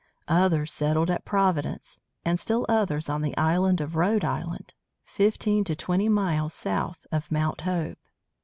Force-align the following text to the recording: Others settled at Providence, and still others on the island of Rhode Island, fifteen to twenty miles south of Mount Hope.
Others 0.29 0.73
settled 0.73 1.11
at 1.11 1.25
Providence, 1.25 1.99
and 2.25 2.39
still 2.39 2.65
others 2.67 3.07
on 3.07 3.21
the 3.21 3.37
island 3.37 3.79
of 3.81 3.95
Rhode 3.95 4.25
Island, 4.25 4.73
fifteen 5.03 5.63
to 5.65 5.75
twenty 5.75 6.09
miles 6.09 6.55
south 6.55 7.05
of 7.11 7.31
Mount 7.31 7.61
Hope. 7.61 7.99